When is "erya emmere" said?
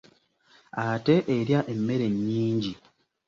1.35-2.07